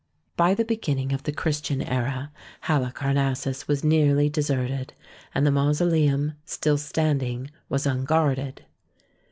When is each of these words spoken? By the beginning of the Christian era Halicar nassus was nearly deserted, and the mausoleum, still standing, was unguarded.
By 0.35 0.55
the 0.55 0.65
beginning 0.65 1.13
of 1.13 1.21
the 1.21 1.31
Christian 1.31 1.79
era 1.83 2.31
Halicar 2.61 3.13
nassus 3.13 3.67
was 3.67 3.83
nearly 3.83 4.29
deserted, 4.29 4.95
and 5.35 5.45
the 5.45 5.51
mausoleum, 5.51 6.33
still 6.43 6.79
standing, 6.79 7.51
was 7.69 7.85
unguarded. 7.85 8.65